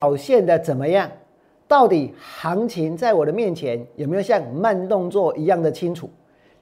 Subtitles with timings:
[0.00, 1.10] 表现的怎么样？
[1.66, 6.08] 到底行情在我的面前有没有像慢动作一样的清楚？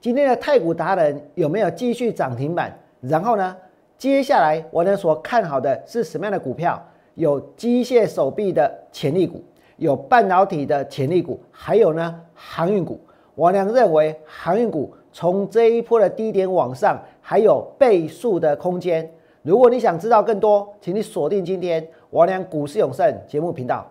[0.01, 2.75] 今天的太古达人有没有继续涨停板？
[3.03, 3.55] 然后呢，
[3.99, 6.83] 接下来我呢所看好的是什么样的股票？
[7.15, 9.45] 有机械手臂的潜力股，
[9.77, 12.99] 有半导体的潜力股，还有呢航运股。
[13.35, 19.11] 我良认为航运股从这一波的低点往上还有倍数的空间。
[19.43, 23.87] 如果你想知道更多，请你锁定今天王良股市永胜节目频道。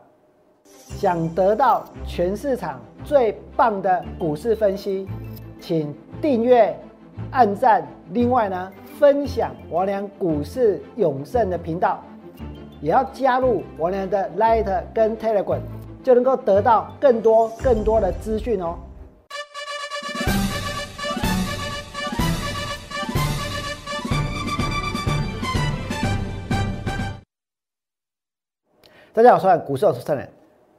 [0.63, 5.07] 想得到全市场最棒的股市分析，
[5.59, 6.75] 请订阅、
[7.31, 12.01] 按赞，另外呢分享王良股市永胜的频道，
[12.81, 15.59] 也要加入王良的 Light 跟 Telegram，
[16.03, 18.75] 就能够得到更多更多的资讯哦。
[29.15, 30.27] 大家好，我是股市有出人。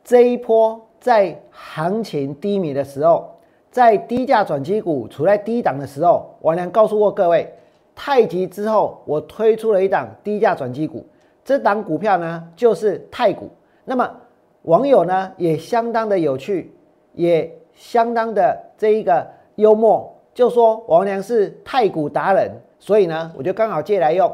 [0.05, 3.35] 这一波在行情低迷的时候，
[3.71, 7.51] 在低价转机股处在低档的时候，王良告诉过各位，
[7.95, 11.03] 太极之后，我推出了一档低价转机股，
[11.47, 13.49] 这档股票呢就是太股。
[13.87, 14.15] 那么
[14.65, 16.75] 网友呢也相当的有趣，
[17.15, 24.31] 也相当的这一个幽默，就说王良是太股达人，所以呢我就刚好借来用。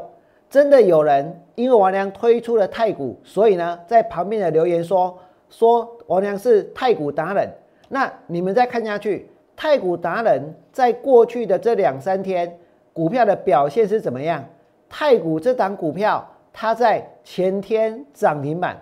[0.49, 5.17] 真的有人因为王良推出了太股，所以呢，在旁边的留言说
[5.49, 7.47] 说王良是太股达人。
[7.89, 12.57] 那你们再看下去，太股达人在过去的这两三天
[12.91, 14.43] 股票的表现是怎么样？
[14.89, 18.75] 太股这档股票，它在前天涨停板，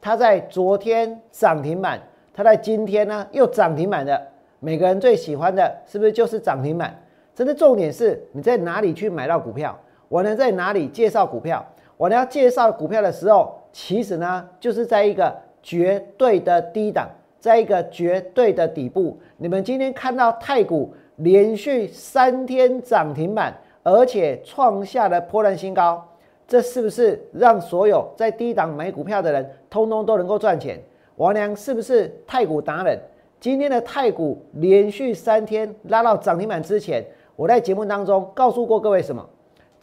[0.00, 2.00] 它在昨天涨停板，
[2.32, 4.20] 它在今天呢又涨停板的。
[4.60, 6.98] 每个人最喜欢的是不是就是涨停板？
[7.34, 9.78] 真的重点是你在哪里去买到股票？
[10.08, 11.62] 我能在哪里介绍股票？
[11.96, 19.18] 我呢要介绍股票的时候，其实呢就是在一个绝对的低档，在一个绝对的底部。
[19.36, 26.04] 你们今天看到太股连续三天涨停板，而且创下了破烂新高，
[26.46, 30.80] 这是不是让所有在低档买股票的人，通通都能够赚钱？
[31.16, 32.98] 王良是不是太股达人？
[33.38, 37.04] 今天的太股连续三天拉到涨停板之前，
[37.36, 39.24] 我在节目当中告诉过各位什么？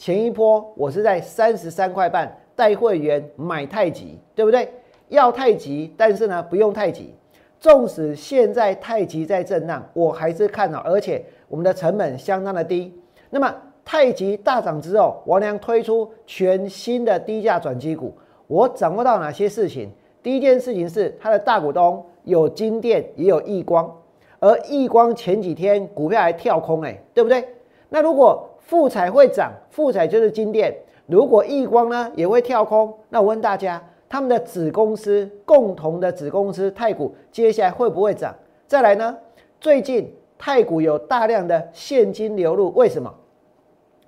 [0.02, 4.68] 前一波我是在三十三块半带会员买太极，对不对？
[5.10, 7.14] 要太极，但是呢不用太极。
[7.60, 12.92] 纵使现在太极在震荡，我还是看好，而且我们的成本相当的低。
[13.30, 18.12] 那么太极大涨之后，王良推出全新的低价转机股，
[18.48, 19.92] 我掌握到哪些事情？
[20.24, 23.96] 第一件事情是它的大股东有金电，也有亿光，
[24.40, 27.48] 而亿光前几天股票还跳空哎，对不对？
[27.88, 30.74] 那如果富彩会涨，富彩就是金店。
[31.08, 38.34] 如果易光呢也会跳空，那我问大家，他们的子公司共同的子公司太古接下来会不会涨？
[38.66, 39.18] 再来呢？
[39.60, 43.14] 最近太古有大量的现金流入，为什么？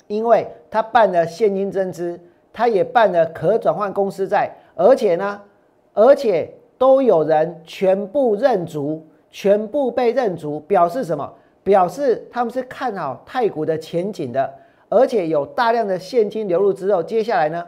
[0.08, 2.20] 因为他办了现金增资，
[2.54, 5.42] 他也办了可转换公司债，而且呢，
[5.94, 11.34] 而且都有人全部认足，全部被认足，表示什么？
[11.64, 14.54] 表示他们是看好太古的前景的，
[14.90, 17.66] 而且有大量的现金流入之后，接下来呢，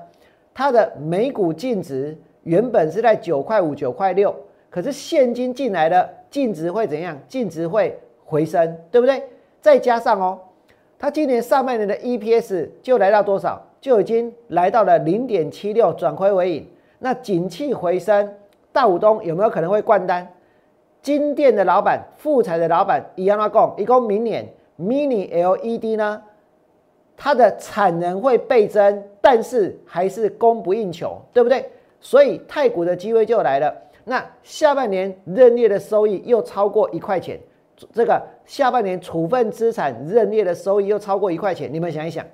[0.53, 4.35] 它的每股净值原本是在九块五、九块六，
[4.69, 7.17] 可是现金进来的净值会怎样？
[7.28, 9.23] 净值会回升，对不对？
[9.61, 10.39] 再加上哦，
[11.00, 13.66] 它今年上半年的 EPS 就来到多少？
[13.79, 16.67] 就已经来到了零点七六，转亏为盈。
[17.00, 18.33] 那景气回升，
[18.72, 20.27] 大股东有没有可能会灌单？
[21.05, 24.43] 金店的老板、富彩的老板一样，他讲，一共明年
[24.79, 26.19] Mini LED 呢，
[27.16, 31.69] 它的产能会倍增，但是还是供不应求，对不对？
[32.01, 33.71] 所以太古的机会就来了。
[34.05, 37.39] 那下半年认列的收益又超过一块钱，
[37.94, 42.25] 这个下半年处分资产认列的收益又超过一块钱，你们想一想，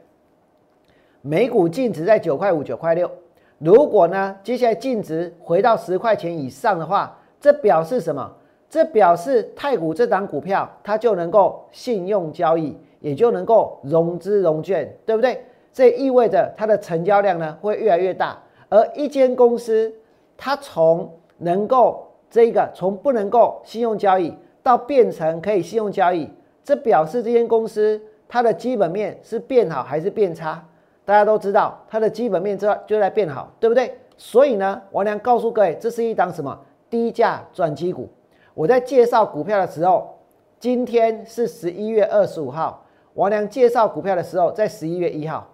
[1.21, 3.11] 每股净值在九块五、九块六，
[3.57, 8.37] 如果呢接下来净值回到十块钱以上的话，这表示什么？
[8.71, 15.43] 这表示太古这档股票，它就能够信用交易，也就能够融资融券，对不对？
[15.73, 18.41] 这意味着它的成交量呢会越来越大。
[18.69, 19.93] 而一间公司，
[20.37, 24.33] 它从能够这个从不能够信用交易
[24.63, 26.29] 到变成可以信用交易，
[26.63, 30.65] 这表示这间公司它的基本面是变好还是变差？
[31.03, 33.93] 大家都知道，它的基本面就就在变好，对不对？
[34.15, 36.57] 所以呢，王良告诉各位，这是一档什么
[36.89, 38.07] 低价转机股。
[38.53, 40.17] 我在介绍股票的时候，
[40.59, 42.85] 今天是十一月二十五号。
[43.15, 45.47] 王良介绍股票的时候，在十一月一号。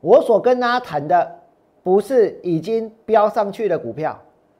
[0.00, 1.40] 我所跟大家谈的，
[1.82, 4.16] 不是已经飙上去的股票，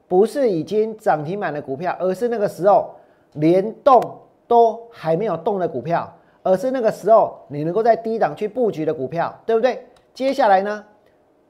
[0.07, 2.93] 不是已经涨停板的股票，而是那个时候
[3.33, 4.01] 连动
[4.47, 6.13] 都还没有动的股票，
[6.43, 9.85] 而是那个时候你能够在低档去布局的股票，对不对？
[10.13, 10.85] 接下来呢？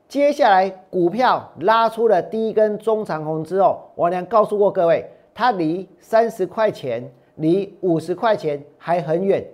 [0.10, 9.46] 接下来股票拉出了第一根中长红之后，王良告诉过各位，它离三十块钱、离五十块钱还很远，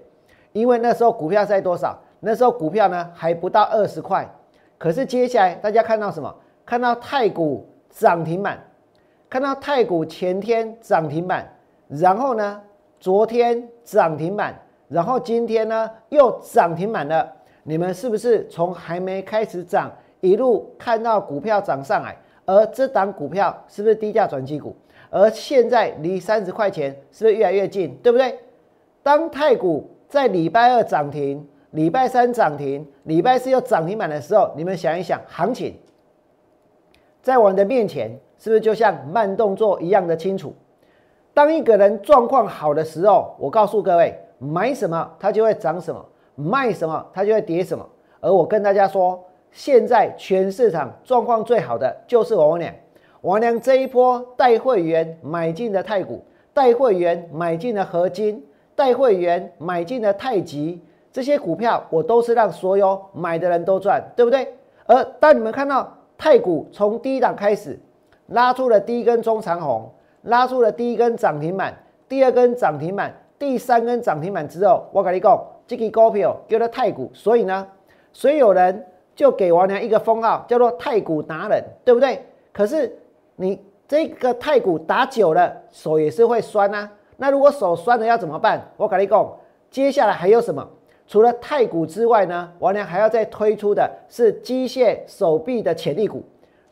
[0.53, 1.99] 因为那时候股票在多少？
[2.21, 4.25] 那时候股票呢还不到二十块。
[4.77, 6.33] 可是接下来大家看到什么？
[6.65, 8.57] 看到太股涨停板，
[9.29, 11.53] 看到太股前天涨停板，
[11.89, 12.61] 然后呢
[12.97, 14.57] 昨天涨停板，
[14.87, 17.29] 然后今天呢又涨停板了。
[17.63, 19.91] 你们是不是从还没开始涨？
[20.25, 24.75] 一路看到股票涨上来，而这档股票是不是低价转机股？
[25.11, 27.95] 而现在离三十块钱是不是越来越近？
[28.03, 28.39] 对不对？
[29.03, 35.75] 当太股在礼拜二涨停，礼拜三涨停，礼拜四又涨停板的时候，你们想一想，行情
[37.21, 40.53] 在我们的面前是不是就像慢动作一样的清楚？
[41.33, 46.03] 当一个人状况好的时候，我告诉各位，买什么它就会涨什么，
[46.35, 47.87] 卖什么它就会跌什么。
[48.19, 49.23] 而我跟大家说。
[49.55, 52.75] 现在全市场状况最好的就是王良，
[53.21, 56.21] 王良这一波带会员买进的太股，
[56.53, 64.45] 带会员买进的合金，带会员买进的太极，这些股票我都是让所有买的人都赚，对不对？
[64.87, 67.79] 而当你们看到太股从第一档开始
[68.27, 69.89] 拉出了第一根中长红，
[70.23, 71.73] 拉出了第一根涨停板，
[72.09, 77.65] 第二根涨停板，第三根涨停板之后，我跟你讲，这个股票叫做太股，所以呢，
[78.11, 78.85] 所以有人。
[79.15, 82.21] 就给王良一个封号，叫做太股达人，对不对？
[82.51, 82.93] 可是
[83.35, 86.91] 你这个太股打久了，手也是会酸啊。
[87.17, 88.61] 那如果手酸了要怎么办？
[88.75, 89.37] 我跟你讲，
[89.71, 90.67] 接下来还有什么？
[91.07, 92.51] 除了太股之外呢？
[92.59, 96.23] 王良还要再推出的是机械手臂的潜力股。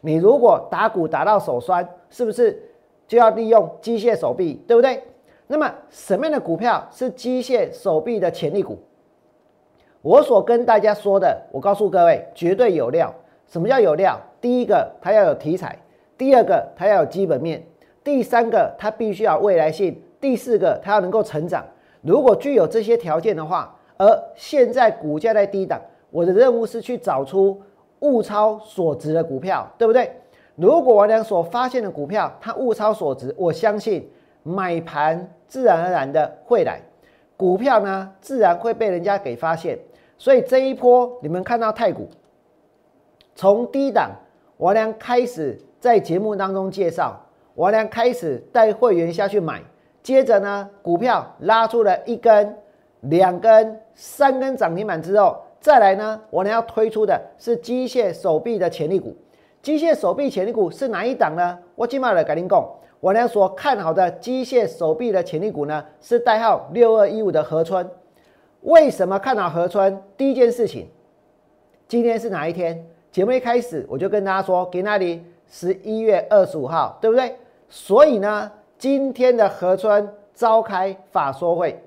[0.02, 2.62] 你如果打鼓打到手酸，是不是
[3.08, 5.02] 就要利用机械手臂，对不对？
[5.48, 8.78] 那么什么样的股票是机械手臂的潜力股？
[10.04, 13.12] 我所跟大家说的，我告诉各位，绝对有料。
[13.48, 14.20] 什么叫有料？
[14.42, 15.70] 第一个，它要有题材；
[16.18, 17.58] 第二个，它要有基本面；
[18.04, 21.66] 第三个，它必须要未来性；第四个，它要能够成长。
[22.02, 24.06] 如果具有这些条件的话，而
[24.36, 25.80] 现在股价在低档，
[26.12, 27.62] 我的任务是去找出
[28.02, 30.12] 物超所值的股票，对不对？
[30.56, 34.12] 如果我俩所发现的股票它物超所值，我相信
[34.44, 36.82] 买盘自然而然的会来，
[37.38, 39.80] 股票呢自然会被人家给发现。
[40.24, 42.08] 所以这一波，你们看到太股
[43.36, 44.10] 从低档，
[44.56, 47.20] 王良开始在节目当中介绍，
[47.56, 49.62] 王良开始带会员下去买，
[50.02, 52.58] 接着呢，股票拉出了一根、
[53.02, 59.14] 两根、三根涨停板之后，再来呢，王良要推出的是机械手臂的潜力股。
[59.62, 61.60] 机械手臂潜力股是哪一档呢？
[61.76, 62.66] 我今晚来改您讲，
[63.02, 67.86] 王良所看好的机械手臂的潜力股呢，是代号六二一五的合春。
[68.64, 70.02] 为什么看好河川？
[70.16, 70.88] 第一件事情，
[71.86, 72.86] 今天是哪一天？
[73.12, 77.36] 节目一开始我就跟大家说，给那里十一月二十五号，对不对？
[77.68, 81.78] 所以呢，今天的河川召开法说会，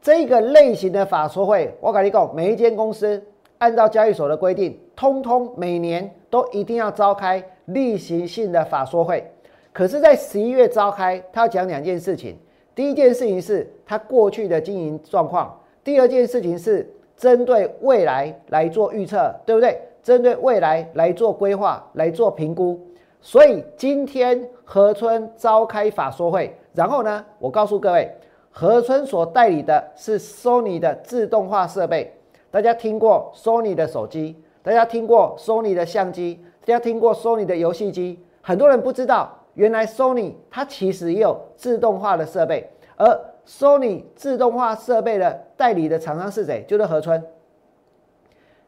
[0.00, 3.22] 这个类型的法说会，我跟你讲，每一间公司
[3.58, 9.30] 按照交易所的规定，通通每年都一定要召开例行性的法说会。
[9.74, 12.34] 可是，在十一月召开，他要讲两件事情。
[12.74, 15.54] 第一件事情是他过去的经营状况。
[15.88, 19.80] 第二件事情是针对未来来做预测，对不对？
[20.02, 22.78] 针对未来来做规划、来做评估。
[23.22, 28.14] 所以今天河村召开法说会，然后呢，我告诉各位，
[28.50, 32.12] 河村所代理的是 Sony 的自动化设备。
[32.50, 38.22] 大家听过 Sony 的手机，大家听过 Sony 的相机，大家听过 Sony 的游戏机。
[38.42, 42.68] 很多人不知道，原来 Sony 它其实也有自动化的设备，
[42.98, 43.18] 而
[43.48, 46.62] Sony 自动化设备的代理的厂商是谁？
[46.68, 47.24] 就是河川。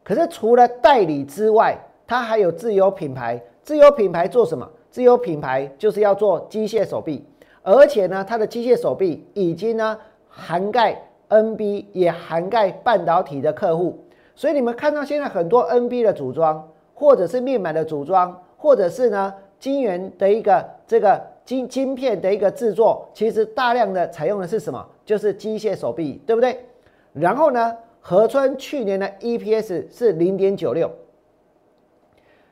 [0.03, 3.39] 可是除了代理之外，它还有自有品牌。
[3.61, 4.67] 自有品牌做什么？
[4.89, 7.23] 自有品牌就是要做机械手臂，
[7.61, 9.95] 而且呢，它的机械手臂已经呢
[10.27, 14.03] 涵盖 NB，也涵盖半导体的客户。
[14.35, 21.21] 所以你们看到现在很多 NB 的组装，或者是面板的组装，或者是呢晶圆的一个这个。
[21.43, 24.85] 晶晶片的一个制作，其实大量的采用的是什么？
[25.05, 26.65] 就是机械手臂，对不对？
[27.13, 30.89] 然后呢，合川去年的 EPS 是零点九六，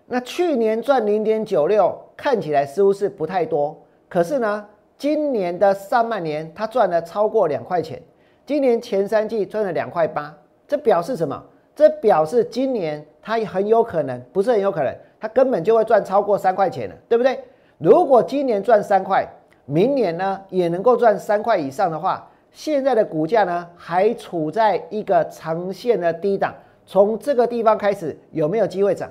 [0.05, 3.79] 那去年赚零点九六，看起来似乎是不太多。
[4.09, 4.65] 可是呢，
[4.97, 8.01] 今年的上半年它赚了超过两块钱，
[8.45, 10.35] 今年前三季赚了两块八，
[10.67, 11.41] 这表示什么？
[11.75, 17.39] 这表示今年它很有可能，不是很有可能，它根本就会赚超过三块钱了，对不对？
[17.79, 19.25] 如果今年赚三块，
[19.65, 26.53] 明年呢也能够赚三块以上的话，现在的股价呢还处在一个长线的低档，
[26.85, 29.09] 从这个地方开始有没有机会涨？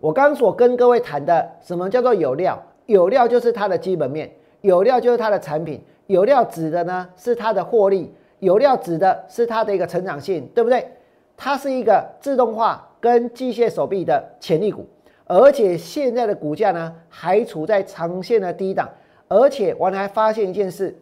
[0.00, 2.58] 我刚所跟各位谈的，什么叫做有料？
[2.86, 10.90] 有料就是它的基本面，有料就是它的产品，有料指的呢是它的获利，有料指的是它的一个成长性，对不对？
[11.36, 14.86] 它是一个自动化跟机械手臂的潜力股，
[15.28, 18.88] 而且现在的股价呢还处在长线的低档，
[19.28, 20.98] 而且我还发现一件事，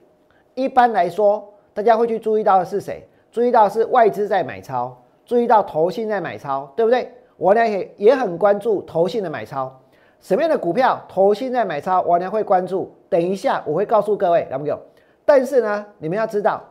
[0.54, 3.06] 一般来说大家会去注意到的是谁？
[3.30, 7.10] 注意到是外资在买超，注意到投信在买超，对不对？
[7.36, 9.80] 我呢也也很关注投信的买超，
[10.20, 12.92] 什么样的股票投信在买超，我呢会关注。
[13.08, 14.80] 等一下我会告诉各位，有没有？
[15.24, 16.62] 但是呢，你们要知道，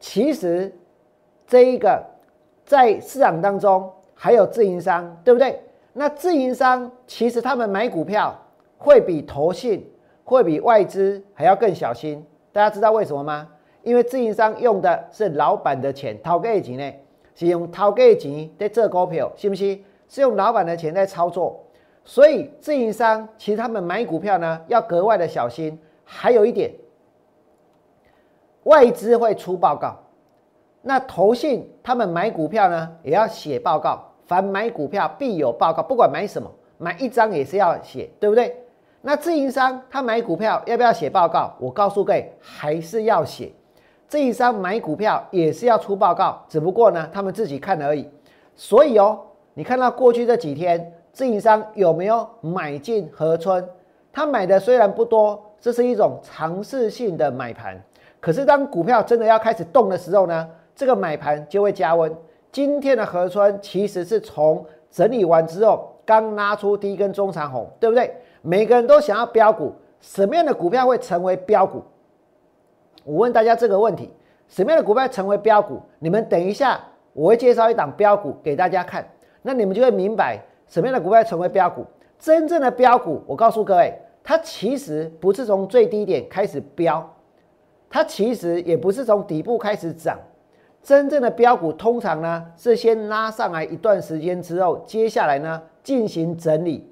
[0.00, 0.74] 其实
[1.46, 2.02] 这一个
[2.64, 5.60] 在市场当中还有自营商，对不对？
[5.98, 8.38] 那自营商其实他们买股票
[8.76, 9.90] 会比投信、
[10.24, 12.22] 会比外资还要更小心。
[12.52, 13.48] 大家知道为什么吗？
[13.82, 16.92] 因为自营商用的是老板的钱，掏给钱呢，
[17.34, 19.82] 是用掏给钱在做股票，信不信？
[20.06, 21.64] 是用老板的钱在操作，
[22.04, 25.78] 所以自营商其实他们买股票呢要格外的小心。
[26.04, 26.72] 还有一点，
[28.64, 29.96] 外资会出报告，
[30.82, 34.12] 那投信他们买股票呢也要写报告。
[34.26, 38.56] 凡买股票必有报告，不管买什么，买一张也是要写，对不对？
[39.02, 41.54] 那自营商他买股票要不要写报告？
[41.58, 43.52] 我告诉各位，还是要写。
[44.08, 48.08] 自营商买股票也是要出报告，只不过呢他们自己看而已。
[48.54, 49.20] 所以哦。
[49.58, 53.66] 你看到过去这几天，自营商有没有买进河村？
[54.12, 57.82] 他买的虽然不多，这是一种尝试性的买盘。
[58.20, 62.14] 可是当股票真的要开始动的时候呢，这个买盘就会加温。
[62.56, 68.10] 今天的河村其实是从整理完之后，刚拉出第一根中长红，对不对？
[68.40, 71.82] 每个人都想要标股，什么样的股票会成为标股？
[73.04, 74.10] 我问大家这个问题：
[74.48, 75.82] 什么样的股票成为标股？
[75.98, 76.82] 你们等一下，
[77.12, 79.06] 我会介绍一档标股给大家看。
[79.42, 81.84] 那你们就会明白什么样的股票成为标股。
[82.18, 83.92] 真正的标股，我告诉各位，
[84.24, 87.06] 它其实不是从最低点开始标，
[87.90, 90.18] 它其实也不是从底部开始涨。
[90.86, 96.88] 真正的标股通常呢是先拉上来一段时间之后，接下来呢进行整理。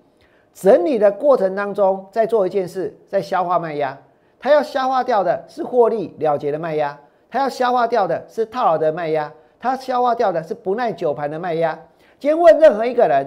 [0.52, 3.96] 整理的过程当中，再做一件事，在消化卖压。
[4.40, 6.98] 它要消化掉的是获利了结的卖压，
[7.30, 11.78] 它要消化掉的是套牢的卖压，它消化掉的是不耐久盘的卖压。
[12.18, 13.24] 今天问任何一个人，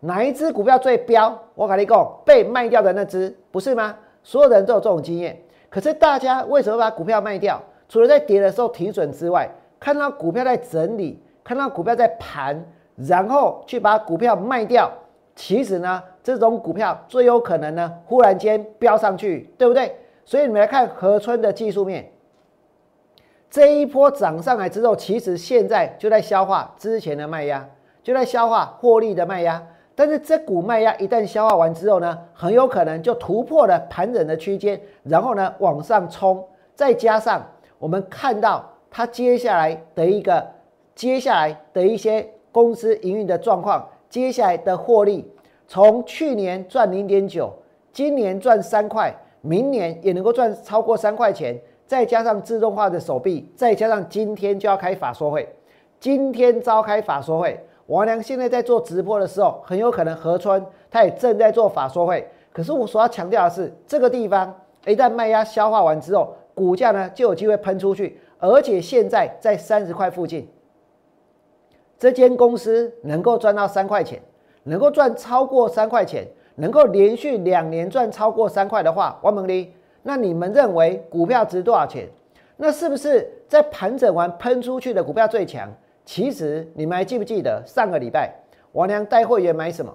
[0.00, 1.38] 哪一只股票最标？
[1.54, 3.94] 我跟你讲，被卖掉的那只，不是吗？
[4.22, 5.38] 所有人都有这种经验。
[5.68, 7.62] 可是大家为什么把股票卖掉？
[7.90, 9.46] 除了在跌的时候停损之外，
[9.80, 12.64] 看到股票在整理，看到股票在盘，
[12.96, 14.90] 然后去把股票卖掉。
[15.34, 19.94] 其实呢，这种股票最有可能呢，忽然间飙上去，对不对？
[20.24, 22.10] 所以你们来看河村的技术面，
[23.48, 27.68] 这一波涨上来之后，其实现在就在消化之前的卖压。
[28.02, 29.62] 就在消化获利的卖压，
[29.94, 36.42] 但是这股卖压一旦消化完之后呢，很有可能就突破了盘整的区间，然后呢往上冲。
[36.74, 37.46] 再加上
[37.78, 38.64] 我们看到
[38.98, 40.44] 它接下来的一个
[40.92, 45.24] 接下来的一些公司营运的状况，接下来的获利，
[45.68, 47.48] 从去年赚零点九，
[47.92, 51.56] 今年赚三块，明年也能够赚超过三块钱。
[51.86, 55.48] 再加上自动化的手臂，再加上今天就要开法说会，
[56.00, 57.56] 今天召开法说会。
[57.86, 62.28] 王良现在在做直播的时候，很有可能河川他也正在做法说会。
[62.52, 64.52] 可是我所要强调的是，这个地方
[64.88, 70.48] 一旦卖压消化完之后，股价呢就有机会喷出去，而且现在在三十块附近，
[71.98, 74.20] 这间公司能够赚到三块钱，
[74.62, 82.08] 能够赚超过三块钱，能够连续两年赚超过三块的话，王猛力，那你们认为股票值多少钱？
[82.56, 85.68] 那是不是在盘整完喷出去的股票最强？
[86.04, 88.32] 其实你们还记不记得上个礼拜
[88.72, 89.92] 王良带会员买什么？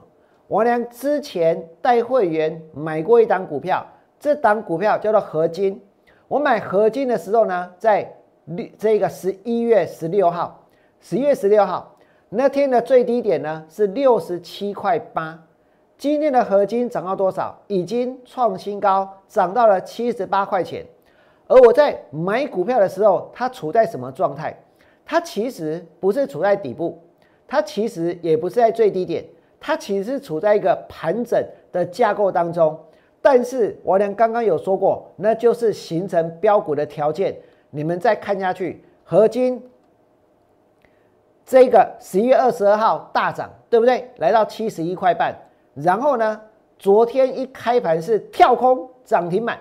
[0.50, 3.86] 王良之前带会员买过一档股票，
[4.20, 5.82] 这档股票叫做合金。
[6.28, 8.14] 我买合金的时候呢，在
[8.46, 10.68] 六这个十一月十六号，
[11.00, 11.96] 十一月十六号
[12.28, 15.42] 那天的最低点呢是六十七块八。
[15.98, 17.58] 今天的合金涨到多少？
[17.68, 20.86] 已经创新高，涨到了七十八块钱。
[21.48, 24.58] 而我在买股票的时候，它处在什么状态？
[25.06, 27.02] 它其实不是处在底部，
[27.48, 29.24] 它其实也不是在最低点，
[29.60, 32.78] 它其实是处在一个盘整的架构当中。
[33.22, 37.34] 但是我俩刚刚有说过，那就是形成标股的条件。
[37.76, 39.60] 你们再看下去，合金
[41.44, 44.08] 这个十一月二十二号大涨，对不对？
[44.18, 45.36] 来到七十一块半，
[45.74, 46.40] 然后呢，
[46.78, 49.60] 昨天一开盘是跳空涨停板。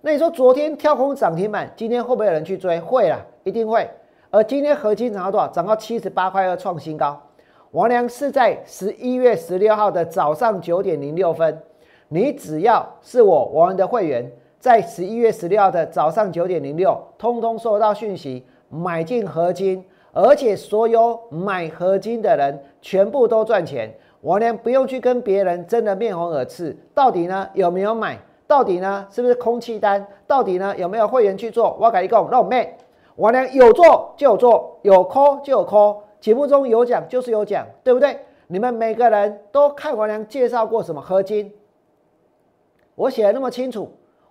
[0.00, 2.80] 那你说昨天跳空涨停板，今天会不会有人去追？
[2.80, 3.88] 会啦，一定会。
[4.30, 5.46] 而今天合金涨到多少？
[5.48, 7.20] 涨到七十八块二，创新高。
[7.72, 11.62] 王良是在十一月十六号的早上九点零六分，
[12.08, 23.90] 你只要是我王良的会员，在十一月十六号的早上九点零六，通通收到讯息买进合金，而且所有买合金的人全部都赚钱。
[24.20, 28.18] 王良不用去跟别人争得面红耳赤，到底呢有没有买？
[28.46, 30.06] 到底呢是不是空气单？
[30.26, 31.74] 到底呢有没有会员去做？
[31.80, 32.76] 我改一共，那我妹。
[33.16, 35.78] 王良有做就有做，有亏就有亏
[36.20, 38.18] 节目中有讲就是有讲，对不对？
[38.46, 41.50] 你们每个人都看王良介绍过什么合金？
[42.94, 43.90] 我写的那么清楚，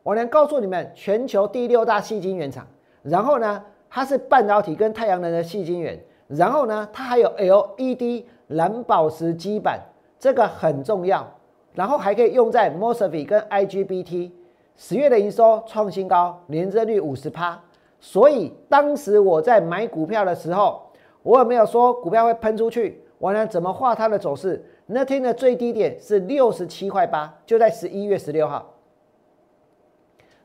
[0.10, 2.66] 王良告诉你们，全球第六大细晶原厂，
[3.04, 9.80] 然后呢，它是半导体跟太阳能的细晶圆，然后呢，它还有 LED 蓝宝石基板，
[10.18, 11.32] 这个很重要，
[11.75, 14.32] 然后还可以用在 mosfet 跟 IGBT，
[14.75, 17.62] 十月的营收创新高，年增率五十趴。
[18.00, 20.82] 所以当时我在买股票的时候，
[21.22, 23.04] 我有没有说股票会喷出去？
[23.20, 24.66] 我呢怎么画它的走势？
[24.88, 28.74] 那天的最低点是六十七块八，就在十一月十六号。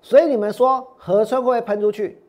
[0.04, 2.22] 所以你们说合春会不会喷出去？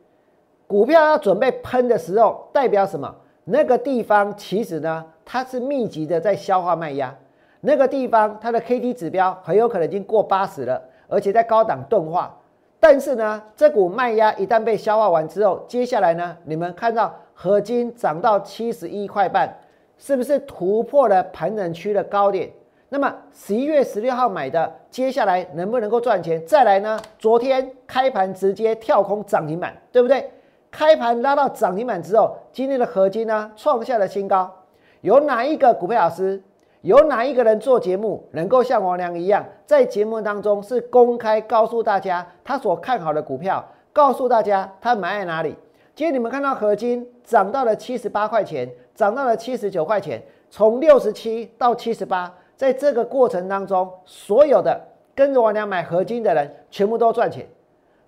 [0.66, 3.14] 股票要准备喷的时候，代表什么？
[3.44, 7.14] 那个地方其实呢，它是密集的在消化卖压。
[7.60, 12.34] 那个地方它的 K D 指标很有可能已经过八十了，而且在高档钝化。
[12.80, 19.54] 但是呢，这股卖压一旦被消化完之后，接下来呢，你们看到合金涨到七十一块半，
[19.98, 22.50] 是不是突破了盘整区的高点？
[22.88, 26.44] 那么十一月十六号买的，接下来能不能够赚钱？
[26.46, 26.98] 再来呢？
[27.18, 30.30] 昨天开盘直接跳空涨停板，对不对？
[30.70, 34.52] 开盘拉到涨停板之后，今天的合金呢创下了新高。
[35.00, 36.42] 有哪一个股票老师？
[36.82, 45.56] 有哪一个人做节目能够像王良一样，在节目当中是公开告诉大家他所看好的股票，告诉大家他买在哪里？
[45.96, 54.80] 今天你们看到合金涨到了七十八块钱，涨到了七十九块钱，从六十七到七十八，在这个过程当中，所有的
[55.14, 57.46] 跟着王良买合金的人全部都赚钱。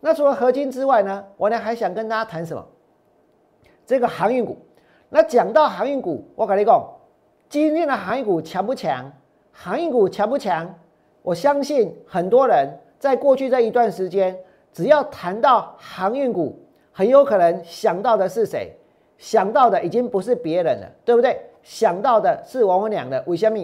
[0.00, 1.24] 那除了合金之外呢？
[1.36, 2.64] 王良还想跟大家谈什么？
[3.84, 4.56] 这个航运股。
[5.10, 6.82] 那讲到航运股，我跟你讲。
[7.48, 9.10] 今天的航运股强不强？
[9.50, 10.74] 航运股强不强？
[11.22, 14.38] 我相信很多人在过去这一段时间，
[14.72, 16.58] 只要谈到航运股，
[16.92, 18.72] 很有可能想到的是谁？
[19.16, 21.40] 想到的已经不是别人了，对不对？
[21.62, 23.58] 想到的是王文良的为什么？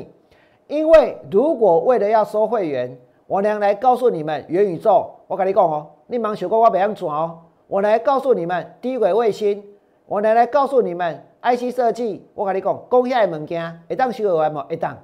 [0.66, 2.96] 因为如果为了要收会员，
[3.26, 7.38] 我娘来告诉你们元宇宙，我跟你讲哦，你忙学过我别样转哦。
[7.66, 9.62] 我来告诉你们低轨卫星，
[10.06, 11.24] 我来来告诉你们。
[11.42, 14.94] IC 设计，我跟你讲，攻下的物件一旦修完嘛，一旦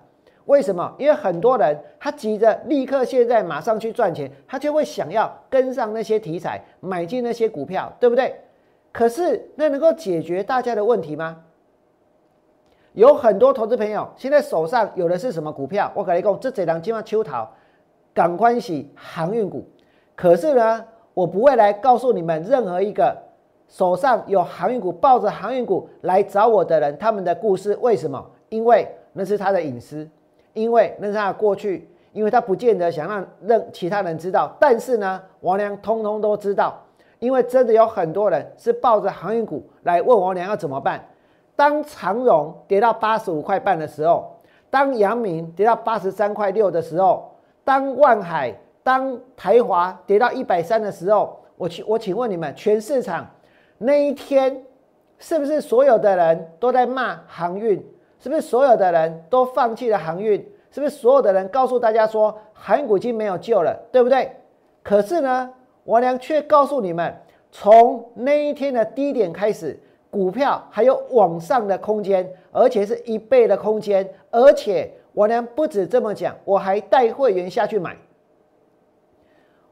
[0.46, 0.94] 为什么？
[0.96, 8.35] 因为很多人他急着立刻现在马上去赚钱，他就会想要跟上那些题材，买进那些股票，对不对？
[8.90, 11.37] 可是那能够解决大家的问题吗？
[12.92, 15.90] 有很多投资朋友现在手上有的是什么股票？
[15.94, 17.48] 我跟你讲，这几档今晚秋桃
[18.12, 19.64] 港关系航运股，
[20.16, 23.16] 可是呢，我不会来告诉你们任何一个。
[23.68, 28.20] 手上有航运股，抱着航运股来找我的人，他们的故事为什么？
[28.48, 30.11] 因为那是他的隐私，
[30.55, 34.53] 因为那是他的过去，因为他不见得想让任其他人知道。
[34.59, 36.83] 但是呢，王良通通都知道，
[37.20, 41.05] 因为真的有很多人是抱着航运股来问王良要怎么办。
[41.61, 44.35] 当长荣跌到八十五块半的时候，
[44.70, 47.31] 当阳明跌到八十三块六的时候，
[47.62, 48.51] 当万海、
[48.83, 53.29] 当台华跌到一百三的时候，我请我请问你们，全市场。
[53.77, 54.64] 那一天，
[55.18, 57.77] 是不是所有的人都在骂航运？
[58.18, 60.40] 是不是所有的人都放弃了航运？
[60.70, 64.35] 是不是所有的人告诉大家说航运股已经没有救了，对不对？
[64.83, 65.51] 可是呢，
[65.85, 67.14] 我娘却告诉你们，
[67.53, 69.79] 从那一天的低点开始，
[70.11, 74.09] 股票还有往上的空间，而且是一倍的空间。
[74.31, 77.96] 而且我娘不止这么讲，我还带会员下去买。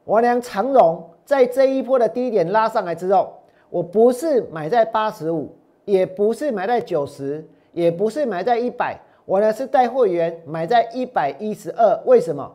[0.03, 3.35] 我娘长荣在这一波的低点拉上来之后。
[3.71, 12.01] 我不是买在八十五，也不是买在九十，也不是买在一百，我呢是带会员买在一百一十二。
[12.07, 12.51] 为什么？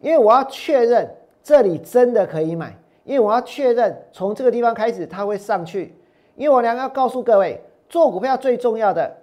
[0.00, 1.08] 因为我要确认
[1.40, 5.94] 这里真的可以买，因为我要确认从这个地方开始它会上去。
[6.36, 9.16] 因为我两个要告诉各位，做股票最重要的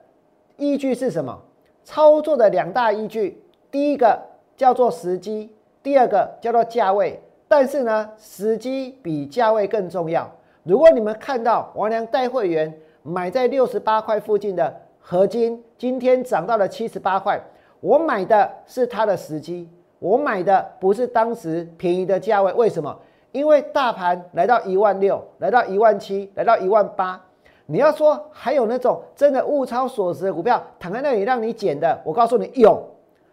[0.58, 1.39] 依据是什么？
[1.84, 4.19] 操作的两大依据，第一个
[4.58, 7.21] 叫做时机，第二个叫做价位。
[7.47, 10.30] 但是呢，时机比价位更重要。
[10.63, 12.73] 如果你们看到王良带会员
[13.04, 17.39] 买在六十八块附近的合金今天涨到了七十八块，
[17.80, 22.52] 我买的是它的时机，我买的不是当时便宜的价位。
[22.54, 22.97] 为什么？
[23.34, 27.19] 因为大盘来到一万六，来到一万七，来到一万八。
[27.65, 32.82] 你要说还有那种真的物超所值的股票躺在那里让你捡的，我告诉你有。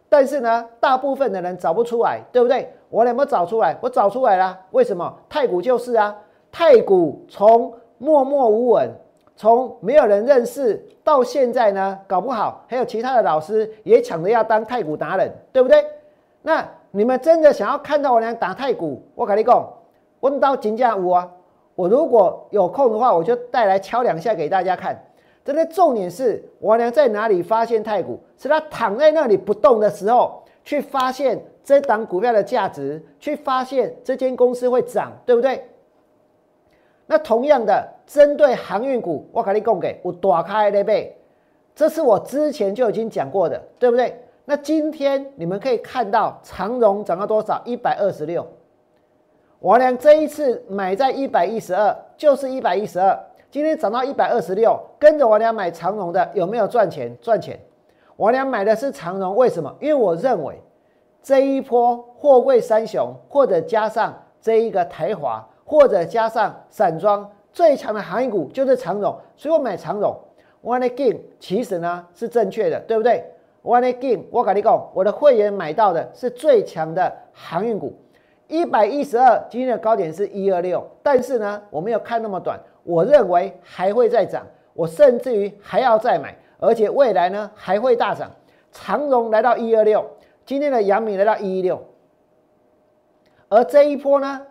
[0.08, 2.72] 但是呢，大部分的人找不出来，对不对？
[2.88, 3.76] 我有没有找出来？
[3.80, 4.58] 我找出来了。
[4.70, 5.14] 为什么？
[5.28, 6.16] 太古就是啊，
[6.50, 8.90] 太古从默默无闻。
[9.36, 15.84] 从没有人认识到现在呢，搞不好还有其他的老师也抢着要当太古达人，对不对？
[16.42, 19.02] 那你们真的想要看到我俩打太古？
[19.14, 19.66] 我跟你讲，
[20.20, 21.30] 问到金价五啊，
[21.74, 25.04] 我如果有空的话，我就带来敲两下给大家看。
[25.42, 28.20] 真的重点是我俩在哪里发现太古？
[28.36, 35.64] 是他躺在那里不动的时候，去发现这档股票的价值，去发现这间公司会涨，对不对？
[37.06, 41.16] 那同样的，针对航运股，我给你供给我打开的呗，
[41.74, 44.22] 这是我之前就已经讲过的，对不对？
[44.44, 47.60] 那今天你们可以看到长荣涨到多少？
[47.64, 48.46] 一百二十六。
[49.60, 53.18] 我俩这一次买在一百一十二，就是一百一十二。
[53.50, 57.14] 今天涨到一百二十六，跟着我俩买长荣的有没有赚钱？
[57.20, 57.60] 赚钱。
[58.16, 59.74] 我俩买的是长荣，为什么？
[59.78, 60.58] 因为我认为
[61.22, 65.46] 这一波货柜三雄，或者加上这一个台华。
[65.62, 70.12] 或者加上散装最强的航运股就是长荣，所以我买长荣。
[70.64, 73.24] One again，其实呢是正确的，对不对
[73.62, 77.94] ？One again，我跟你讲，我的会员买到的是最强的航运股，
[78.50, 88.30] 一百一十二，今天的高点是一二六，但是呢我没有看那么短，我认为还会再涨，我甚至于还要再买，而且未来呢还会大涨。
[88.72, 90.04] 长荣来到一二六，
[90.44, 91.80] 今天的阳明来到一一六，
[93.48, 94.46] 而这一波呢？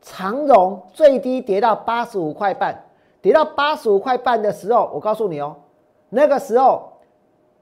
[0.00, 2.84] 长荣最低跌到八十五块半，
[3.22, 5.56] 跌到八十五块半的时候，我告诉你哦，
[6.10, 6.92] 那个时候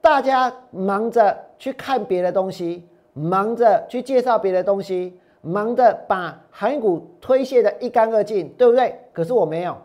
[0.01, 8.99] 大家忙着去看别的东西，忙着去介绍别的东西，忙着把韩股推卸的一干二净，对不对？
[9.11, 9.77] 可是我没有，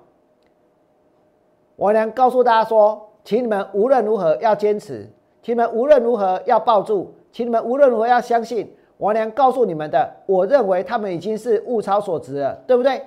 [1.76, 5.08] 我能告诉大家说，请你们无论如何要坚持，
[5.42, 8.74] 请你们无论如何要抱住，请你们无论如何要相信。
[8.98, 13.00] 王良告诉你们的，我认为他们已经是物超所值了，对不对？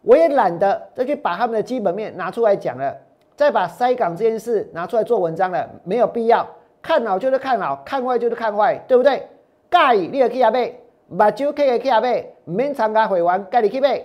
[0.00, 2.96] 我也懒得再去把他们的基本面拿出来讲了，
[3.36, 6.46] 再把塞港这件事拿出来做文章了，没有必要。
[6.80, 9.26] 看好就是看好，看坏就是看坏，对不对？
[9.74, 10.72] 介意你也可以阿买，
[11.18, 14.00] 把酒可以可以阿买，免参加会员，介你去买。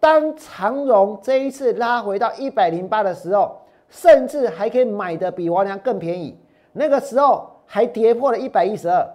[0.00, 3.56] 当长荣这一次拉回到一百零八的时候，
[3.88, 6.36] 甚至还可以买的比王良更便宜，
[6.72, 9.06] 那个时候还跌破了一百一十二。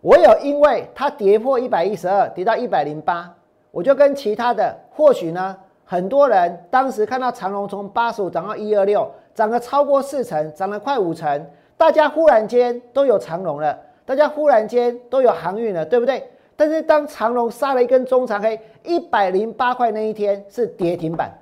[0.00, 3.34] 我有，因为它跌破一百一十二，跌到一百零八，
[3.72, 11.46] 我就跟其他的，或许呢，很多人当时看到长荣从八十五涨到一二六，涨了超过四成，涨了快五成，
[11.76, 16.28] 大家忽然间都有长荣了，大家忽然间都有航运了，对不对？
[16.56, 21.32] 但是当长隆杀了一根中长黑，一百零八块那一天是跌停板，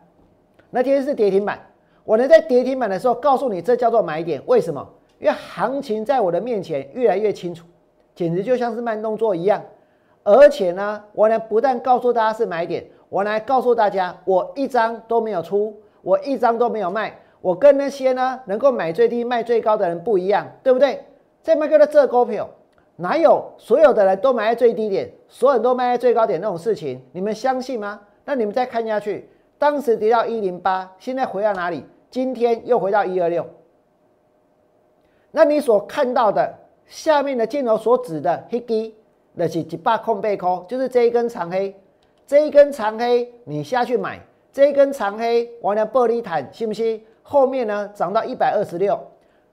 [0.70, 1.58] 那天是跌停板，
[2.04, 4.88] 我能在跌停板的时候告诉你，这叫做买点，为什么？
[5.18, 7.66] 因为行情在我的面前越来越清楚。
[8.14, 9.62] 简直就像是慢动作一样，
[10.22, 21.02] 而且呢，我呢不但告诉大家是买点，我来告诉大家，我一张都没有出，我一张都没有卖，我跟那些呢能够买最低卖最高的人不一样，对不对？
[21.42, 22.48] 在麦克的这股票，
[22.96, 27.02] 哪有所有的人都买在最低点，所有人都卖在最高点那种事情？
[27.12, 28.00] 你们相信吗？
[28.24, 31.84] 那你们再看下去，当时跌到一零八，现在回到哪里？
[32.10, 33.46] 今天又回到一二六，
[35.30, 36.54] 那你所看到的？
[36.86, 38.92] 下面的箭头所指的黑基，
[39.34, 41.72] 那是几把空背空，就是这一根长黑，
[42.26, 44.20] 这一根长黑你下去买，
[44.52, 47.00] 这一根长黑，完了玻璃毯，信不信？
[47.22, 48.98] 后面呢涨到一百二十六，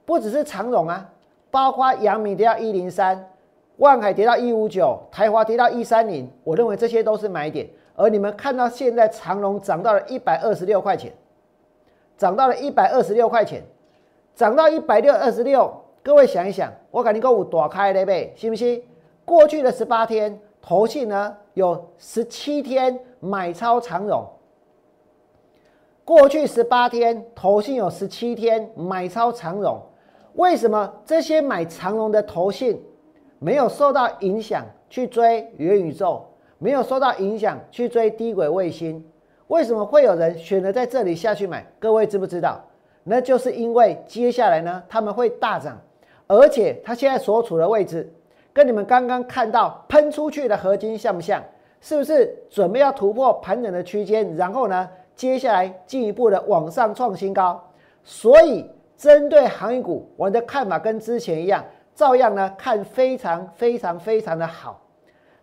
[0.04, 1.08] 不只是长荣啊，
[1.50, 3.30] 包括阳明跌到一零三，
[3.78, 7.68] 万海跌到一五九，台华跌到一三零，我认为这些都是买点。
[7.96, 11.12] 而你们看到现在长荣涨到了一百二十六块钱，
[12.18, 13.64] 涨到了一百二十六块钱，
[14.36, 15.74] 涨到一百六二十六。
[16.04, 18.84] 各位想一想，我感觉购物躲开了呗，信不信？
[19.26, 24.26] 过去的十八天，投信呢有十七天买超长荣。
[26.06, 29.82] 过去十八天，投信有十七天买超长荣。
[30.38, 32.80] 为什么这些买长龙的投信
[33.40, 36.24] 没有受到影响去追元宇宙，
[36.60, 39.04] 没有受到影响去追低轨卫星？
[39.48, 41.66] 为什么会有人选择在这里下去买？
[41.80, 42.64] 各位知不知道？
[43.04, 45.76] 那就是因为接下来呢，他们会大涨。
[46.28, 48.08] 而且它现在所处的位置，
[48.54, 51.44] 跟你们刚刚看到喷出去的合金像不像？
[51.82, 54.36] 是不是准备要突破盘整的区间？
[54.36, 57.60] 然后呢，接下来进一步的往上创新高？
[58.04, 64.82] 所以针对航运股，我的看法跟之前一样，照样呢看非常非常非常的好。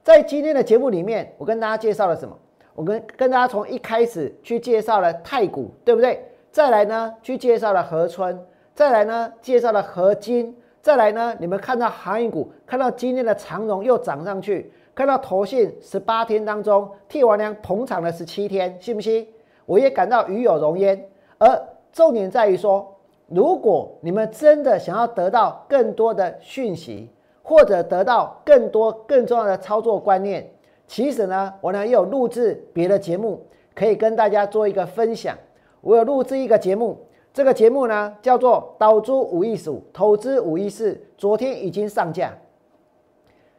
[0.03, 2.37] 在今天的节目里面，我跟大家介绍了什么？
[2.75, 6.23] 我跟跟大家从一开始去介绍了太古，对不对？
[6.51, 8.39] 再来呢，去介绍了河村，
[8.75, 19.27] 再来呢，介绍了合金，再来呢，你们看到航运股，看到今天的长荣又涨上去，看到投信十八天当中替王良捧场了十七天，信不信？
[19.65, 21.09] 我也感到与有荣焉。
[21.39, 22.94] 而重点在于说，
[23.29, 27.11] 如果你们真的想要得到更多的讯息。
[27.47, 30.51] 或者得到更多更重要的操作观念，
[30.87, 35.37] 其实呢，我呢也有录制别的节目，可以跟大家做一个分享。
[35.83, 36.97] 我有录制一个节目，
[37.35, 42.33] 这个节目呢叫做《岛猪五亿数投资五亿四》，昨天已经上架。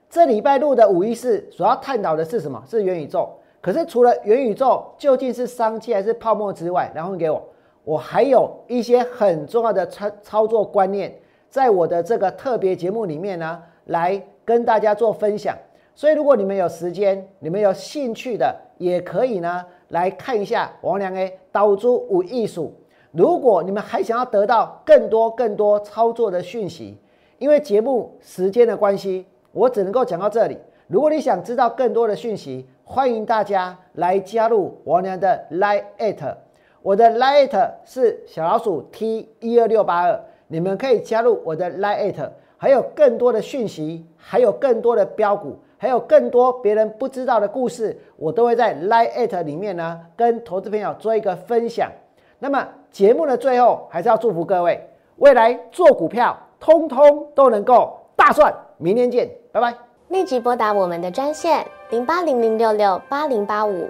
[0.10, 2.64] 这礼拜录的五亿四所要探讨的是什么？
[2.66, 3.30] 是元宇宙。
[3.62, 7.40] 可是除了元宇宙究竟是商机还是泡沫之外，然后给我，
[7.86, 11.18] 我还有一些很重要的操操作观念，
[11.50, 13.64] 在我的这个特别节目里面呢。
[13.90, 15.56] 来跟大家做分享，
[15.94, 22.74] 所以如果你们有时间，你们有兴趣的，也可以呢来看一下王良 A 导珠五艺术。
[23.12, 26.98] 如果你们还想要得到更多更多操作的讯息，
[27.38, 30.58] 因为节目时间的关系，我只能够讲到这里。
[30.88, 35.84] 如果你想知道更多的讯息，欢迎大家来加入王良的 Line，
[36.86, 42.30] 我的 Line 是小老鼠 T 一二六八二，你们可以加入我的 Line。
[42.58, 51.92] 还有更多的讯息，还有更多的标股，还有更多别人不知道的故事，我都会在 Line 里面呢，跟投资朋友做一个分享。
[52.38, 58.54] 那么节目的最后，还是要祝福各位，未来做股票，通通都能够大赚。
[58.78, 59.74] 明天见，拜拜。
[60.10, 63.90] 立即拨打我们的专线零八零零六六八零八五